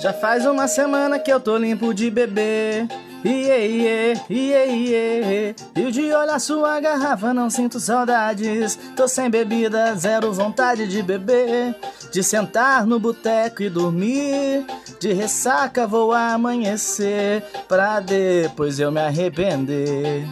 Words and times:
Já 0.00 0.12
faz 0.12 0.46
uma 0.46 0.68
semana 0.68 1.18
que 1.18 1.32
eu 1.32 1.40
tô 1.40 1.56
limpo 1.56 1.92
de 1.92 2.08
beber. 2.08 2.86
Iê, 3.24 3.66
iê, 3.66 4.14
iê, 4.30 4.66
iê. 4.70 5.54
E 5.74 5.90
de 5.90 6.12
olhar 6.14 6.38
sua 6.38 6.78
garrafa 6.78 7.34
não 7.34 7.50
sinto 7.50 7.80
saudades. 7.80 8.78
Tô 8.94 9.08
sem 9.08 9.28
bebida, 9.28 9.92
zero 9.96 10.32
vontade 10.32 10.86
de 10.86 11.02
beber. 11.02 11.74
De 12.12 12.22
sentar 12.22 12.86
no 12.86 13.00
boteco 13.00 13.60
e 13.60 13.68
dormir. 13.68 14.64
De 15.00 15.12
ressaca 15.12 15.84
vou 15.84 16.12
amanhecer. 16.12 17.42
Pra 17.66 17.98
depois 17.98 18.78
eu 18.78 18.92
me 18.92 19.00
arrepender. 19.00 20.24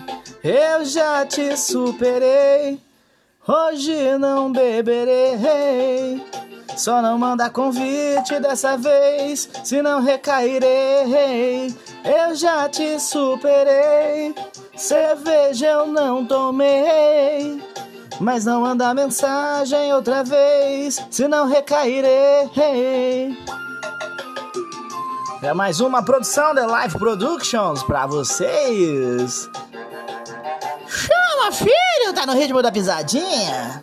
Eu 0.44 0.84
já 0.84 1.26
te 1.26 1.56
superei. 1.56 2.80
Hoje 3.48 4.16
não 4.16 4.52
beberei. 4.52 6.22
Só 6.76 7.00
não 7.00 7.18
manda 7.18 7.48
convite 7.48 8.38
dessa 8.38 8.76
vez, 8.76 9.48
se 9.64 9.80
não 9.80 10.02
recairei. 10.02 11.74
Eu 12.04 12.34
já 12.34 12.68
te 12.68 13.00
superei, 13.00 14.34
cerveja 14.76 15.66
eu 15.66 15.86
não 15.86 16.26
tomei. 16.26 17.62
Mas 18.20 18.44
não 18.44 18.60
manda 18.60 18.92
mensagem 18.92 19.92
outra 19.94 20.22
vez, 20.22 21.02
se 21.10 21.26
não 21.26 21.48
recairei. 21.48 23.36
É 25.42 25.54
mais 25.54 25.80
uma 25.80 26.04
produção 26.04 26.54
da 26.54 26.66
Live 26.66 26.98
Productions 26.98 27.82
pra 27.84 28.06
vocês. 28.06 29.48
Chama, 30.86 31.52
filho! 31.52 32.12
Tá 32.14 32.26
no 32.26 32.34
ritmo 32.34 32.60
da 32.62 32.70
pisadinha? 32.70 33.80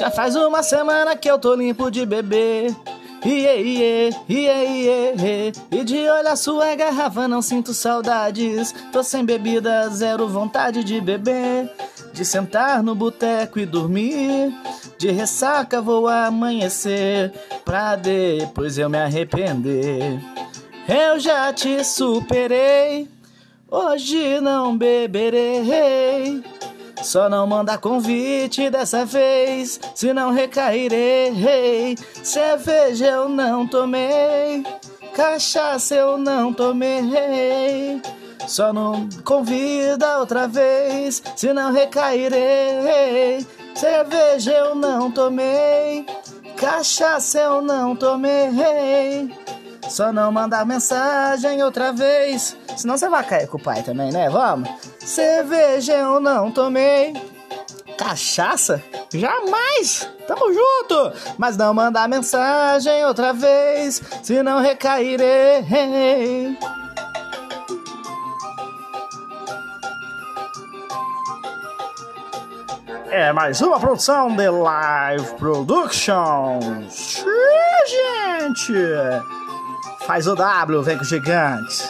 Já 0.00 0.10
faz 0.10 0.34
uma 0.34 0.62
semana 0.62 1.14
que 1.14 1.30
eu 1.30 1.38
tô 1.38 1.54
limpo 1.54 1.90
de 1.90 2.06
beber. 2.06 2.74
Iê, 3.22 3.60
iê, 3.60 4.10
iê, 4.30 5.12
iê, 5.12 5.52
E 5.70 5.84
de 5.84 6.08
olhar 6.08 6.36
sua 6.36 6.74
garrafa 6.74 7.28
não 7.28 7.42
sinto 7.42 7.74
saudades. 7.74 8.74
Tô 8.90 9.02
sem 9.02 9.26
bebida, 9.26 9.90
zero 9.90 10.26
vontade 10.26 10.82
de 10.82 11.02
beber. 11.02 11.70
De 12.14 12.24
sentar 12.24 12.82
no 12.82 12.94
boteco 12.94 13.58
e 13.58 13.66
dormir. 13.66 14.54
De 14.96 15.10
ressaca 15.10 15.82
vou 15.82 16.08
amanhecer. 16.08 17.30
Pra 17.62 17.94
depois 17.94 18.78
eu 18.78 18.88
me 18.88 18.96
arrepender. 18.96 20.18
Eu 20.88 21.20
já 21.20 21.52
te 21.52 21.84
superei. 21.84 23.06
Hoje 23.70 24.40
não 24.40 24.78
beberei. 24.78 26.42
Só 27.02 27.28
não 27.28 27.46
manda 27.46 27.78
convite 27.78 28.68
dessa 28.68 29.04
vez, 29.04 29.80
se 29.94 30.12
não 30.12 30.32
recairei. 30.32 31.96
Cerveja 32.22 33.06
eu 33.06 33.28
não 33.28 33.66
tomei, 33.66 34.62
cachaça 35.14 35.94
eu 35.94 36.18
não 36.18 36.52
tomei. 36.52 38.00
Só 38.46 38.72
não 38.72 39.08
convida 39.24 40.18
outra 40.18 40.46
vez, 40.46 41.22
se 41.36 41.52
não 41.52 41.72
recairei. 41.72 43.46
Cerveja 43.74 44.52
eu 44.52 44.74
não 44.74 45.10
tomei, 45.10 46.04
cachaça 46.56 47.38
eu 47.38 47.62
não 47.62 47.96
tomei. 47.96 49.30
Só 49.90 50.12
não 50.12 50.30
mandar 50.30 50.64
mensagem 50.64 51.62
outra 51.64 51.92
vez. 51.92 52.56
Senão 52.76 52.96
você 52.96 53.08
vai 53.08 53.24
cair 53.24 53.48
com 53.48 53.56
o 53.56 53.62
pai 53.62 53.82
também, 53.82 54.12
né? 54.12 54.30
Vamos? 54.30 54.70
Cerveja 55.00 55.94
eu 55.94 56.20
não 56.20 56.52
tomei. 56.52 57.12
Cachaça? 57.98 58.80
Jamais! 59.12 60.08
Tamo 60.28 60.54
junto! 60.54 61.12
Mas 61.36 61.56
não 61.56 61.74
mandar 61.74 62.08
mensagem 62.08 63.04
outra 63.04 63.32
vez, 63.32 64.00
senão 64.22 64.60
recairei. 64.60 66.56
É 73.10 73.32
mais 73.32 73.60
uma 73.60 73.80
produção 73.80 74.36
de 74.36 74.48
Live 74.48 75.34
Productions. 75.34 77.24
gente! 77.88 79.39
Faz 80.10 80.26
o 80.26 80.34
W, 80.34 80.82
vem 80.82 80.96
com 80.96 81.04
o 81.04 81.06
gigante. 81.06 81.89